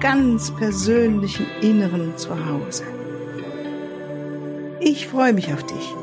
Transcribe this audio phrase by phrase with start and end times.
[0.00, 2.84] ganz persönlichen Inneren zu Hause.
[4.80, 5.94] Ich freue mich auf dich.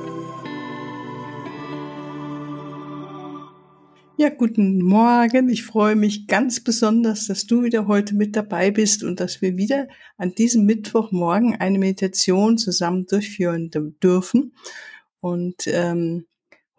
[4.17, 5.49] Ja, guten Morgen.
[5.49, 9.57] Ich freue mich ganz besonders, dass du wieder heute mit dabei bist und dass wir
[9.57, 13.69] wieder an diesem Mittwochmorgen eine Meditation zusammen durchführen
[14.01, 14.55] dürfen.
[15.19, 16.25] Und ähm,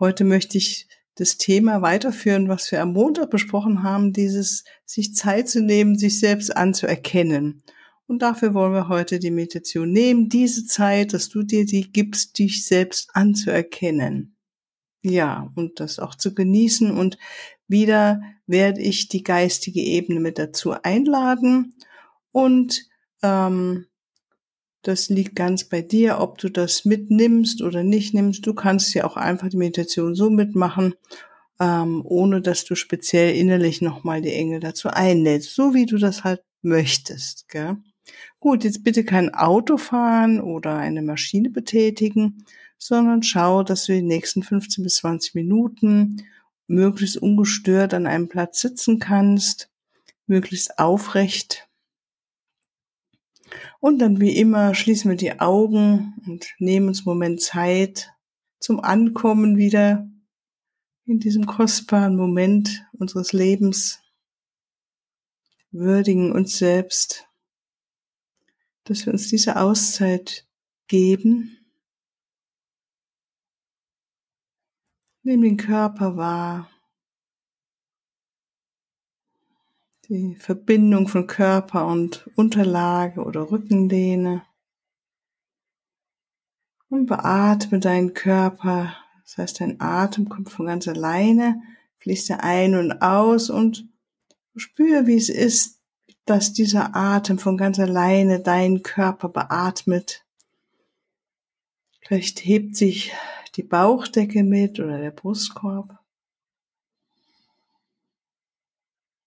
[0.00, 5.48] heute möchte ich das Thema weiterführen, was wir am Montag besprochen haben, dieses sich Zeit
[5.48, 7.62] zu nehmen, sich selbst anzuerkennen.
[8.06, 12.38] Und dafür wollen wir heute die Meditation nehmen, diese Zeit, dass du dir die gibst,
[12.38, 14.34] dich selbst anzuerkennen
[15.04, 16.90] ja, und das auch zu genießen.
[16.90, 17.18] Und
[17.68, 21.74] wieder werde ich die geistige Ebene mit dazu einladen.
[22.32, 22.88] Und
[23.22, 23.86] ähm,
[24.84, 28.46] das liegt ganz bei dir, ob du das mitnimmst oder nicht nimmst.
[28.46, 30.94] Du kannst ja auch einfach die Meditation so mitmachen,
[31.58, 36.22] ähm, ohne dass du speziell innerlich nochmal die Engel dazu einlädst, so wie du das
[36.22, 37.48] halt möchtest.
[37.48, 37.78] Gell?
[38.40, 42.44] Gut, jetzt bitte kein Auto fahren oder eine Maschine betätigen,
[42.76, 46.22] sondern schau, dass du die nächsten 15 bis 20 Minuten
[46.66, 49.70] möglichst ungestört an einem Platz sitzen kannst,
[50.26, 51.68] möglichst aufrecht.
[53.80, 58.12] Und dann wie immer schließen wir die Augen und nehmen uns einen Moment Zeit
[58.58, 60.08] zum Ankommen wieder
[61.06, 64.00] in diesem kostbaren Moment unseres Lebens,
[65.70, 67.28] würdigen uns selbst,
[68.84, 70.46] dass wir uns diese Auszeit
[70.86, 71.64] geben
[75.26, 76.70] Nimm den Körper wahr.
[80.08, 84.42] Die Verbindung von Körper und Unterlage oder Rückenlehne.
[86.90, 88.94] Und beatme deinen Körper.
[89.22, 91.62] Das heißt, dein Atem kommt von ganz alleine,
[92.00, 93.88] fließt er ein und aus und
[94.54, 95.80] spüre, wie es ist,
[96.26, 100.26] dass dieser Atem von ganz alleine deinen Körper beatmet.
[102.02, 103.12] Vielleicht hebt sich
[103.56, 106.03] die Bauchdecke mit oder der Brustkorb.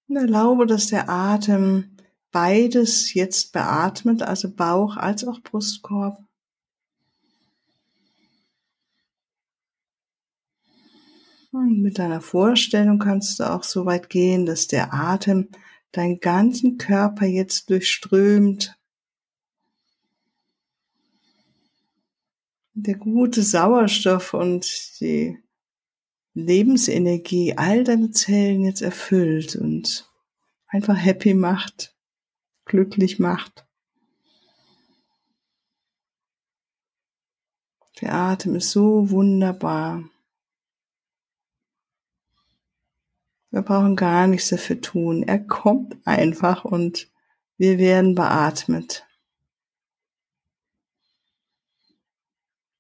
[0.07, 1.97] Und erlaube, dass der Atem
[2.31, 6.23] beides jetzt beatmet, also Bauch als auch Brustkorb.
[11.51, 15.49] Und mit deiner Vorstellung kannst du auch so weit gehen, dass der Atem
[15.91, 18.77] deinen ganzen Körper jetzt durchströmt
[22.79, 25.39] der gute Sauerstoff und die
[26.37, 30.07] Lebensenergie all deine Zellen jetzt erfüllt und
[30.67, 31.95] einfach happy macht,
[32.65, 33.65] glücklich macht.
[38.01, 40.07] Der Atem ist so wunderbar.
[43.49, 45.23] Wir brauchen gar nichts dafür tun.
[45.23, 47.11] Er kommt einfach und
[47.57, 49.07] wir werden beatmet.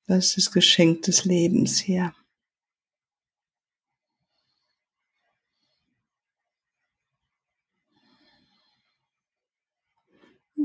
[0.05, 2.13] Das ist das Geschenk des Lebens hier.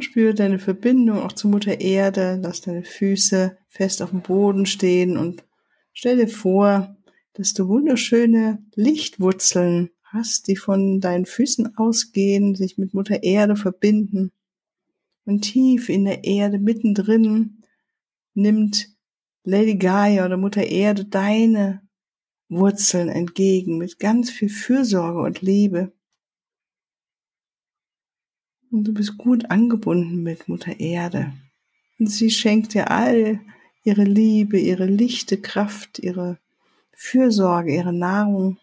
[0.02, 2.38] Spüre deine Verbindung auch zur Mutter Erde.
[2.42, 5.44] Lass deine Füße fest auf dem Boden stehen und
[5.92, 6.96] stell dir vor,
[7.34, 14.32] dass du wunderschöne Lichtwurzeln hast, die von deinen Füßen ausgehen, sich mit Mutter Erde verbinden.
[15.24, 17.62] Und tief in der Erde mittendrin
[18.34, 18.88] nimmt
[19.44, 21.82] Lady Gaia oder Mutter Erde deine
[22.48, 25.92] Wurzeln entgegen mit ganz viel Fürsorge und Liebe.
[28.72, 31.32] Und du bist gut angebunden mit Mutter Erde.
[32.00, 33.38] Und sie schenkt dir all
[33.84, 36.38] ihre Liebe, ihre lichte Kraft, ihre
[36.92, 38.58] Fürsorge, ihre Nahrung.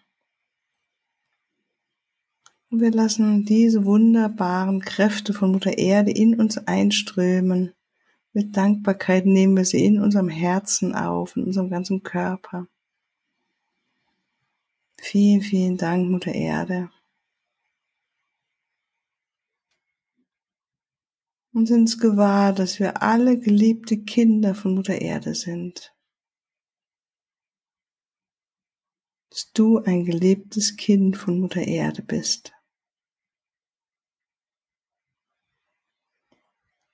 [2.70, 7.72] Und wir lassen diese wunderbaren Kräfte von Mutter Erde in uns einströmen
[8.34, 12.68] mit Dankbarkeit nehmen wir sie in unserem Herzen auf, in unserem ganzen Körper.
[14.98, 16.92] Vielen, vielen Dank, Mutter Erde.
[21.60, 25.94] Und sind uns gewahr, dass wir alle geliebte Kinder von Mutter Erde sind.
[29.30, 32.54] Dass du ein geliebtes Kind von Mutter Erde bist.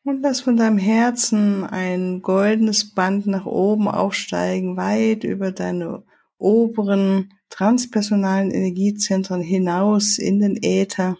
[0.03, 6.03] Und lass von deinem Herzen ein goldenes Band nach oben aufsteigen, weit über deine
[6.39, 11.19] oberen transpersonalen Energiezentren hinaus in den Äther,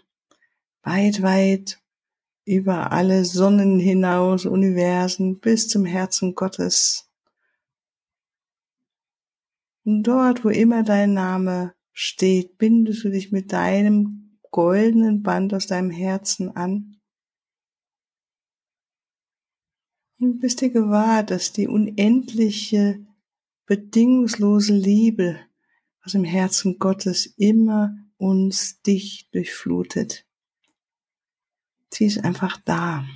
[0.82, 1.80] weit, weit
[2.46, 7.10] über alle Sonnen hinaus, Universen bis zum Herzen Gottes.
[9.84, 15.66] Und dort, wo immer dein Name steht, bindest du dich mit deinem goldenen Band aus
[15.66, 16.96] deinem Herzen an
[20.18, 23.06] Und bist dir gewahr, dass die unendliche,
[23.66, 25.38] bedingungslose Liebe
[26.02, 30.25] aus dem Herzen Gottes immer uns, dich durchflutet.
[31.96, 33.06] Sie ist einfach da.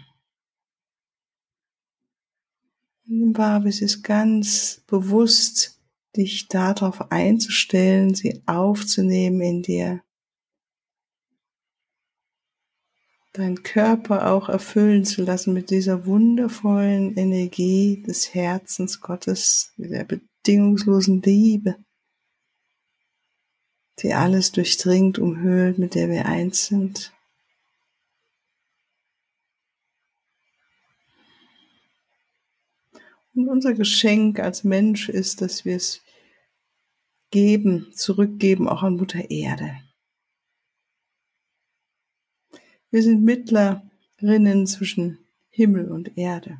[3.05, 5.79] Wahr, es ist ganz bewusst,
[6.17, 10.03] dich darauf einzustellen, sie aufzunehmen in dir.
[13.35, 21.23] deinen Körper auch erfüllen zu lassen mit dieser wundervollen Energie des Herzens Gottes, der bedingungslosen
[21.23, 21.76] Liebe,
[24.00, 27.12] die alles durchdringt, umhüllt, mit der wir eins sind.
[33.35, 36.03] Und unser Geschenk als Mensch ist, dass wir es
[37.31, 39.81] geben, zurückgeben, auch an Mutter Erde.
[42.91, 45.19] Wir sind Mittlerinnen zwischen
[45.49, 46.59] Himmel und Erde.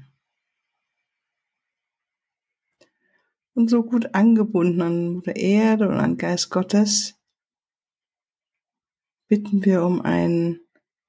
[3.53, 7.21] Und so gut angebunden an Mutter Erde und an Geist Gottes,
[9.27, 10.61] bitten wir um einen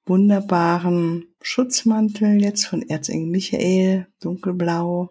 [0.06, 5.10] wunderbaren Schutzmantel jetzt von Erzengel Michael, dunkelblau,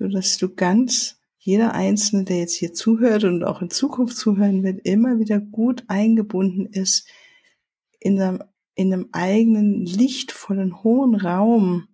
[0.00, 4.62] so dass du ganz jeder Einzelne, der jetzt hier zuhört und auch in Zukunft zuhören
[4.62, 7.06] wird, immer wieder gut eingebunden ist
[7.98, 8.42] in einem,
[8.74, 11.88] in einem eigenen lichtvollen hohen Raum,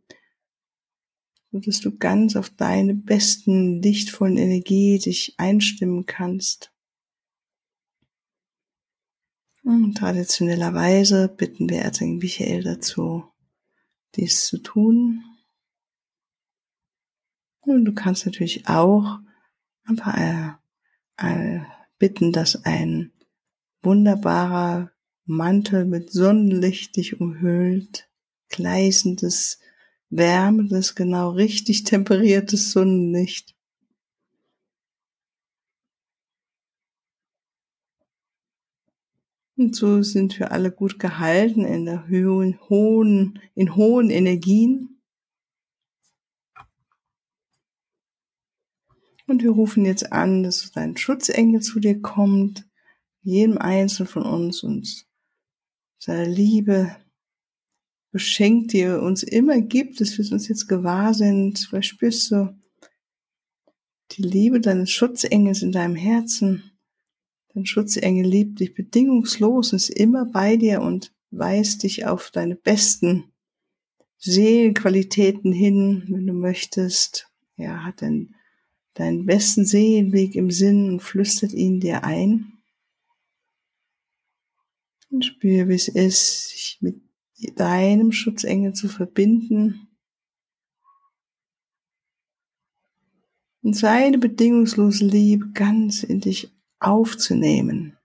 [1.50, 6.72] so dass du ganz auf deine besten lichtvollen Energie dich einstimmen kannst.
[9.64, 13.24] Und traditionellerweise bitten wir Erzengel Michael dazu,
[14.14, 15.24] dies zu tun.
[17.66, 19.18] Und du kannst natürlich auch
[19.84, 20.50] einfach äh,
[21.16, 21.60] äh,
[21.98, 23.10] bitten, dass ein
[23.82, 24.92] wunderbarer
[25.24, 28.08] Mantel mit Sonnenlicht dich umhüllt,
[28.50, 29.58] gleißendes,
[30.10, 33.56] wärmendes, genau richtig temperiertes Sonnenlicht.
[39.56, 44.95] Und so sind wir alle gut gehalten in der hohen, hohen, in hohen Energien.
[49.26, 52.66] Und wir rufen jetzt an, dass dein Schutzengel zu dir kommt,
[53.22, 55.06] jedem Einzelnen von uns uns
[55.98, 56.94] seine Liebe
[58.12, 61.58] beschenkt, die er uns immer gibt, dass wir uns jetzt gewahr sind.
[61.58, 62.56] Vielleicht spürst du
[64.12, 66.78] die Liebe deines Schutzengels in deinem Herzen.
[67.52, 73.32] Dein Schutzengel liebt dich bedingungslos, ist immer bei dir und weist dich auf deine besten
[74.18, 77.28] Seelenqualitäten hin, wenn du möchtest.
[77.56, 78.34] Ja, hat deinen,
[78.96, 82.52] deinen besten Seelenweg im Sinn und flüstert ihn dir ein.
[85.10, 87.00] Und spüre, wie es ist, sich mit
[87.58, 89.88] deinem Schutzengel zu verbinden.
[93.62, 97.98] Und seine bedingungslose Liebe ganz in dich aufzunehmen.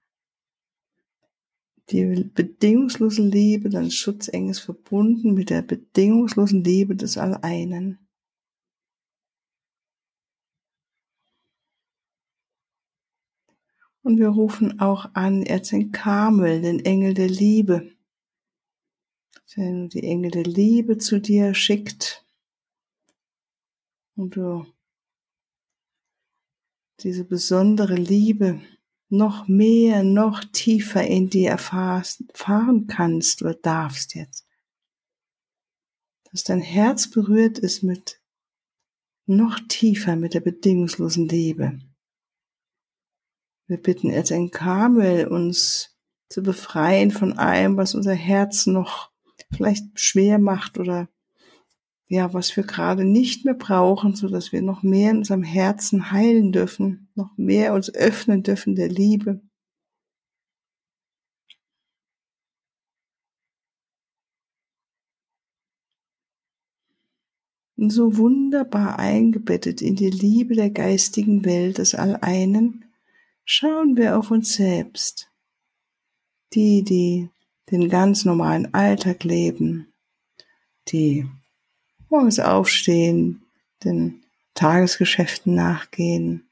[1.90, 8.00] Die bedingungslose Liebe deines Schutzengels verbunden mit der bedingungslosen Liebe des Alleinen.
[14.04, 17.92] Und wir rufen auch an Erzengel Kamel, den Engel der Liebe.
[19.56, 22.26] Wenn die Engel der Liebe zu dir schickt
[24.16, 24.66] und du
[27.04, 28.62] diese besondere Liebe
[29.10, 34.48] noch mehr, noch tiefer in dir erfahren kannst oder darfst jetzt.
[36.32, 38.22] Dass dein Herz berührt ist mit
[39.26, 41.80] noch tiefer mit der bedingungslosen Liebe.
[43.72, 45.96] Wir bitten Erzengel Kamel, uns
[46.28, 49.12] zu befreien von allem, was unser Herz noch
[49.50, 51.08] vielleicht schwer macht oder
[52.10, 56.12] ja, was wir gerade nicht mehr brauchen, so dass wir noch mehr in unserem Herzen
[56.12, 59.40] heilen dürfen, noch mehr uns öffnen dürfen der Liebe.
[67.78, 72.84] Und so wunderbar eingebettet in die Liebe der geistigen Welt des Alleinen,
[73.46, 75.30] schauen wir auf uns selbst.
[76.54, 77.30] Die, die
[77.72, 79.94] den ganz normalen Alltag leben,
[80.90, 81.26] die
[82.10, 83.44] morgens aufstehen,
[83.84, 86.50] den Tagesgeschäften nachgehen,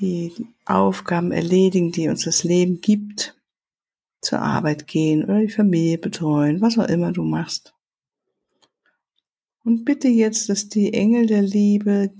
[0.00, 0.32] die
[0.64, 3.36] Aufgaben erledigen, die uns das Leben gibt,
[4.20, 7.74] zur Arbeit gehen oder die Familie betreuen, was auch immer du machst.
[9.64, 12.10] Und bitte jetzt, dass die Engel der Liebe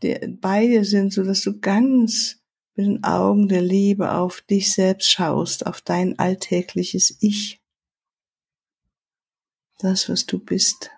[0.00, 2.40] bei dir sind, so dass du ganz
[2.74, 7.62] mit den Augen der Liebe auf dich selbst schaust, auf dein alltägliches Ich,
[9.78, 10.90] das, was du bist.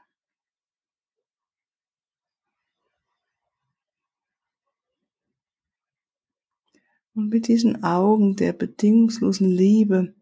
[7.14, 10.14] Und mit diesen Augen der bedingungslosen Liebe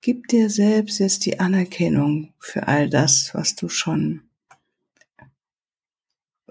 [0.00, 4.27] gib dir selbst jetzt die Anerkennung für all das, was du schon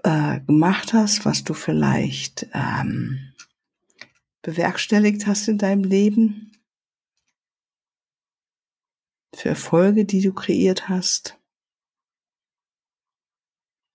[0.08, 3.34] äh, gemacht hast, was du vielleicht ähm,
[4.40, 6.52] bewerkstelligt hast in deinem Leben,
[9.36, 11.38] für Erfolge, die du kreiert hast.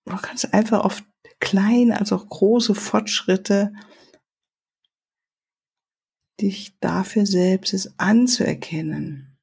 [0.06, 1.02] Du kannst einfach auf
[1.40, 3.74] kleine als auch große Fortschritte
[6.40, 9.33] dich dafür selbst anzuerkennen.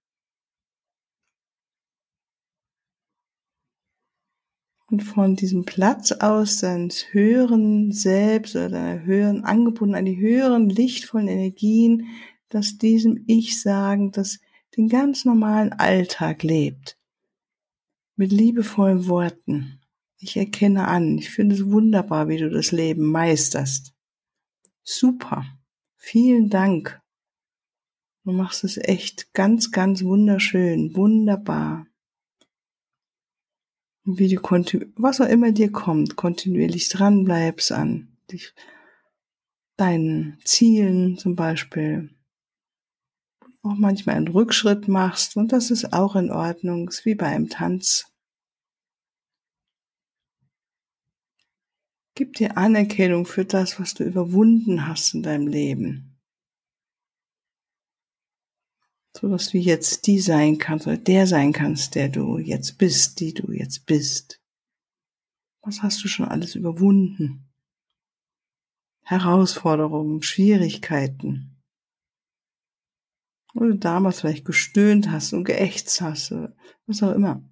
[4.91, 10.69] Und von diesem Platz aus deines höheren Selbst oder deiner höheren, angebunden an die höheren
[10.69, 12.07] lichtvollen Energien,
[12.49, 14.39] dass diesem Ich sagen, das
[14.75, 16.97] den ganz normalen Alltag lebt.
[18.17, 19.79] Mit liebevollen Worten.
[20.17, 23.93] Ich erkenne an, ich finde es wunderbar, wie du das Leben meisterst.
[24.83, 25.45] Super.
[25.95, 27.01] Vielen Dank.
[28.23, 31.87] Du machst es echt ganz, ganz wunderschön, wunderbar.
[34.03, 34.41] Wie du
[34.95, 38.53] was auch immer dir kommt, kontinuierlich dran bleibst an dich,
[39.77, 42.09] deinen Zielen zum Beispiel.
[43.61, 47.49] Auch manchmal einen Rückschritt machst und das ist auch in Ordnung, ist wie bei einem
[47.49, 48.11] Tanz.
[52.15, 56.10] Gib dir Anerkennung für das, was du überwunden hast in deinem Leben.
[59.17, 63.19] So dass du jetzt die sein kannst oder der sein kannst, der du jetzt bist,
[63.19, 64.41] die du jetzt bist.
[65.61, 67.51] Was hast du schon alles überwunden?
[69.03, 71.61] Herausforderungen, Schwierigkeiten.
[73.53, 76.33] Oder damals vielleicht gestöhnt hast und geächtzt hast,
[76.87, 77.43] was auch immer.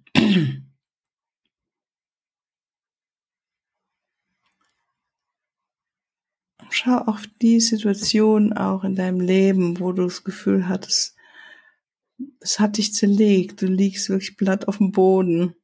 [6.70, 11.16] Schau auf die Situation auch in deinem Leben, wo du das Gefühl hattest,
[12.40, 15.54] es hat dich zerlegt, du liegst wirklich platt auf dem Boden.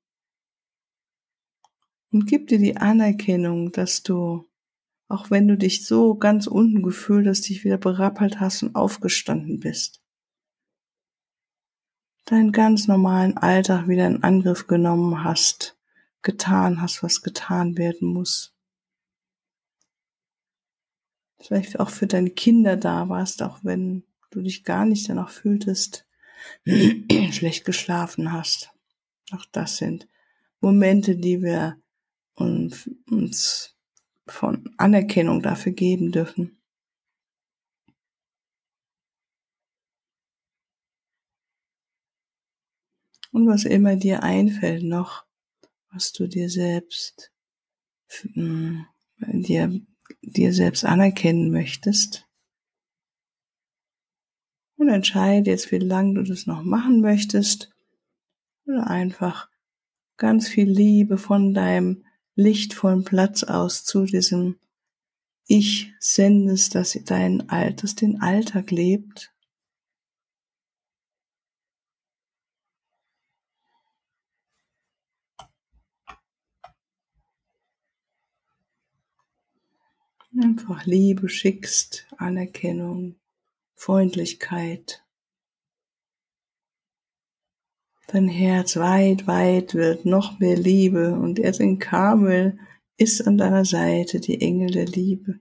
[2.13, 4.49] Und gib dir die Anerkennung, dass du,
[5.09, 9.61] auch wenn du dich so ganz unten gefühlt hast, dich wieder berappelt hast und aufgestanden
[9.61, 10.03] bist.
[12.27, 15.79] Deinen ganz normalen Alltag wieder in Angriff genommen hast,
[16.23, 18.57] getan hast, was getan werden muss
[21.39, 26.06] vielleicht auch für deine Kinder da warst, auch wenn du dich gar nicht danach fühltest,
[27.33, 28.71] schlecht geschlafen hast.
[29.33, 30.09] Auch das sind
[30.61, 31.81] Momente, die wir
[32.35, 33.75] uns
[34.27, 36.61] von Anerkennung dafür geben dürfen.
[43.33, 45.25] Und was immer dir einfällt noch,
[45.91, 47.33] was du dir selbst
[48.35, 48.87] hm,
[49.19, 49.81] dir
[50.23, 52.26] dir selbst anerkennen möchtest.
[54.77, 57.71] Und entscheide jetzt, wie lange du das noch machen möchtest.
[58.67, 59.49] Oder einfach
[60.17, 62.05] ganz viel Liebe von deinem
[62.35, 64.59] lichtvollen Platz aus zu diesem
[65.47, 69.33] Ich sendest, dass dein Altes den Alltag lebt.
[80.39, 83.17] Einfach Liebe schickst, Anerkennung,
[83.77, 85.05] Freundlichkeit.
[88.09, 92.59] Dein Herz weit, weit wird, noch mehr Liebe und er in Kamel
[92.97, 95.41] ist an deiner Seite, die Engel der Liebe.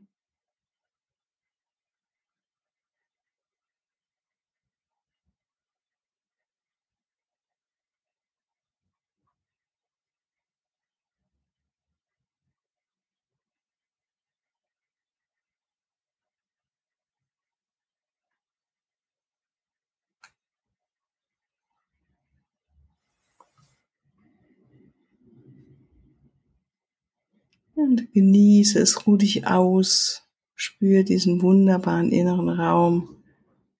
[27.76, 30.24] Und genieße es, ruh dich aus,
[30.56, 33.24] spür diesen wunderbaren inneren Raum,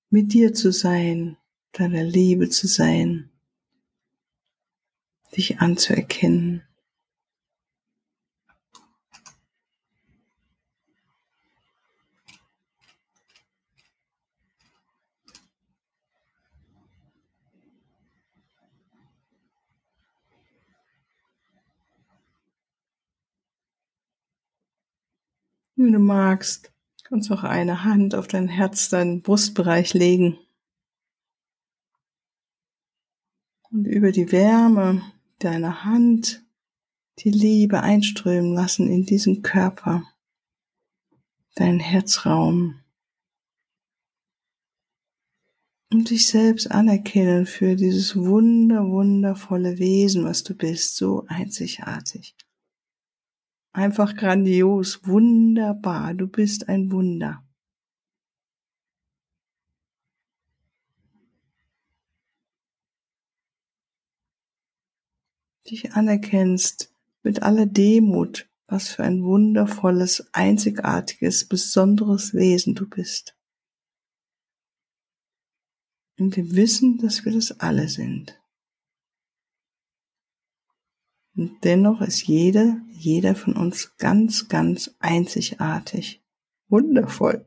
[0.10, 1.38] mit dir zu sein,
[1.72, 3.30] deiner Liebe zu sein,
[5.36, 6.64] dich anzuerkennen.
[25.76, 26.72] Wenn du magst,
[27.04, 30.38] kannst du auch eine Hand auf dein Herz, deinen Brustbereich legen.
[33.72, 35.02] Und über die Wärme
[35.40, 36.46] deiner Hand
[37.20, 40.04] die Liebe einströmen lassen in diesen Körper,
[41.56, 42.82] deinen Herzraum.
[45.92, 52.36] Und dich selbst anerkennen für dieses wunder, wundervolle Wesen, was du bist, so einzigartig.
[53.76, 56.14] Einfach grandios, wunderbar.
[56.14, 57.44] Du bist ein Wunder.
[65.70, 73.38] Dich anerkennst mit aller Demut, was für ein wundervolles, einzigartiges, besonderes Wesen du bist.
[76.16, 78.40] In dem Wissen, dass wir das alle sind.
[81.36, 86.24] Und dennoch ist jeder, jeder von uns ganz, ganz einzigartig.
[86.70, 87.46] Wundervoll.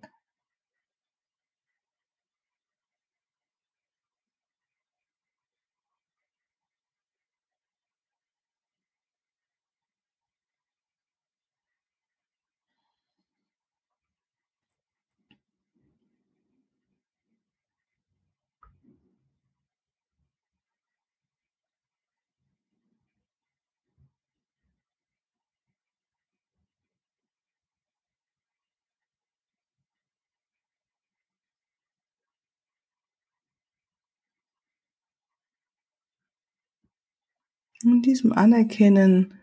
[37.85, 39.35] Und diesem Anerkennen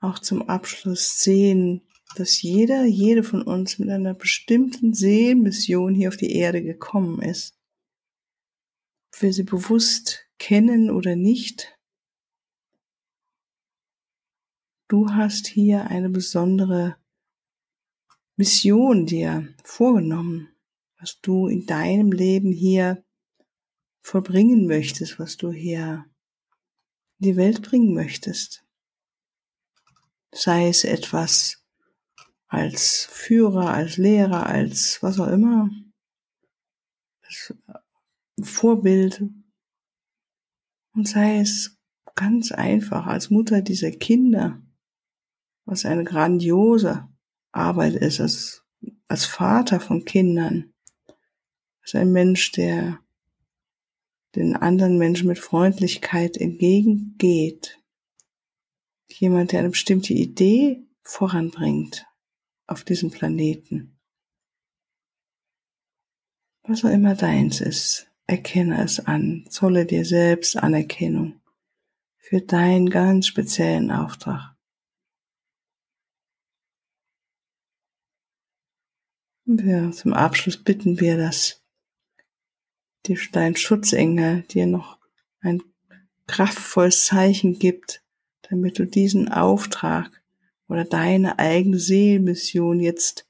[0.00, 1.82] auch zum Abschluss sehen,
[2.16, 7.56] dass jeder, jede von uns mit einer bestimmten Seelenmission hier auf die Erde gekommen ist.
[9.12, 11.78] Ob wir sie bewusst kennen oder nicht,
[14.88, 16.96] du hast hier eine besondere
[18.36, 20.48] Mission dir vorgenommen,
[20.98, 23.04] was du in deinem Leben hier
[24.00, 26.06] vollbringen möchtest, was du hier
[27.18, 28.64] die Welt bringen möchtest.
[30.32, 31.64] Sei es etwas
[32.48, 35.70] als Führer, als Lehrer, als was auch immer,
[37.22, 37.54] als
[38.42, 39.22] Vorbild.
[40.94, 41.76] Und sei es
[42.14, 44.62] ganz einfach als Mutter dieser Kinder,
[45.64, 47.08] was eine grandiose
[47.52, 48.64] Arbeit ist, als,
[49.08, 50.72] als Vater von Kindern,
[51.82, 53.00] als ein Mensch, der
[54.34, 57.80] den anderen Menschen mit Freundlichkeit entgegengeht.
[59.08, 62.06] Jemand, der eine bestimmte Idee voranbringt
[62.66, 63.98] auf diesem Planeten.
[66.62, 71.40] Was auch immer deins ist, erkenne es an, zolle dir selbst Anerkennung
[72.18, 74.54] für deinen ganz speziellen Auftrag.
[79.46, 81.64] Und wir, zum Abschluss bitten wir, dass
[83.08, 84.98] die, dein Schutzengel dir noch
[85.40, 85.62] ein
[86.26, 88.02] kraftvolles Zeichen gibt,
[88.42, 90.22] damit du diesen Auftrag
[90.68, 93.26] oder deine eigene Seelmission jetzt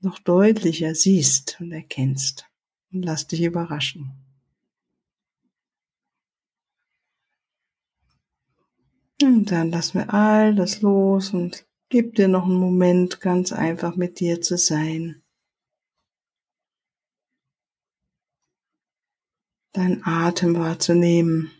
[0.00, 2.46] noch deutlicher siehst und erkennst.
[2.90, 4.12] Und lass dich überraschen.
[9.22, 13.96] Und dann lassen wir all das los und gib dir noch einen Moment ganz einfach
[13.96, 15.22] mit dir zu sein.
[19.72, 21.50] Deinen Atem wahrzunehmen.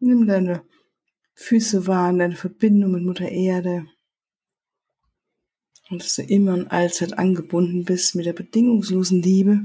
[0.00, 0.62] Nimm deine
[1.34, 3.86] Füße wahr, deine Verbindung mit Mutter Erde.
[5.90, 9.60] Und dass du immer und allzeit angebunden bist mit der bedingungslosen Liebe.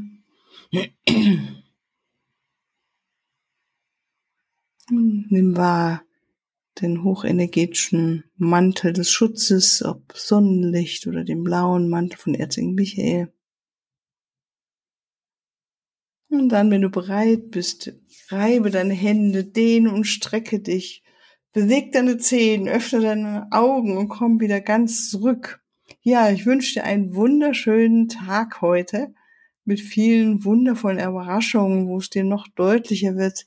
[4.89, 6.03] Nimm wahr
[6.82, 13.34] den hochenergetischen Mantel des Schutzes, ob Sonnenlicht oder den blauen Mantel von Erzengel Michael.
[16.29, 17.93] Und dann, wenn du bereit bist,
[18.29, 21.03] reibe deine Hände, dehne und strecke dich
[21.60, 25.60] Beweg deine Zehen, öffne deine Augen und komm wieder ganz zurück.
[26.02, 29.13] Ja, ich wünsche dir einen wunderschönen Tag heute
[29.65, 33.45] mit vielen wundervollen Überraschungen, wo es dir noch deutlicher wird,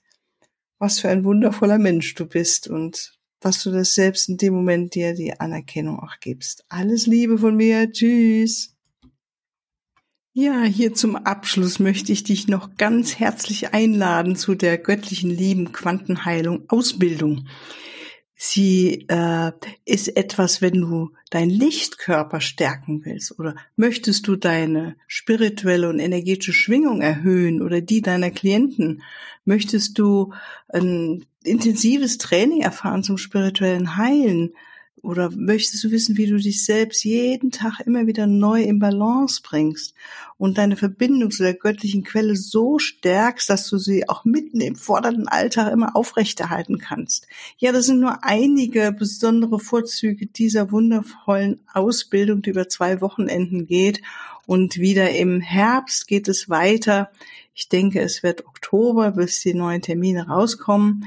[0.78, 4.94] was für ein wundervoller Mensch du bist und was du das selbst in dem Moment
[4.94, 6.66] dir die Anerkennung auch gibst.
[6.68, 7.90] Alles Liebe von mir.
[7.90, 8.76] Tschüss.
[10.34, 15.72] Ja, hier zum Abschluss möchte ich dich noch ganz herzlich einladen zu der göttlichen Lieben
[15.72, 17.46] Quantenheilung Ausbildung.
[18.44, 19.52] Sie äh,
[19.84, 26.52] ist etwas, wenn du deinen Lichtkörper stärken willst oder möchtest du deine spirituelle und energetische
[26.52, 29.04] Schwingung erhöhen oder die deiner Klienten,
[29.44, 30.34] möchtest du
[30.66, 34.54] ein intensives Training erfahren zum spirituellen Heilen,
[35.02, 39.40] oder möchtest du wissen, wie du dich selbst jeden Tag immer wieder neu in Balance
[39.42, 39.94] bringst
[40.38, 44.76] und deine Verbindung zu der göttlichen Quelle so stärkst, dass du sie auch mitten im
[44.76, 47.26] fordernden Alltag immer aufrechterhalten kannst?
[47.58, 54.02] Ja, das sind nur einige besondere Vorzüge dieser wundervollen Ausbildung, die über zwei Wochenenden geht.
[54.46, 57.10] Und wieder im Herbst geht es weiter.
[57.54, 61.06] Ich denke, es wird Oktober, bis die neuen Termine rauskommen.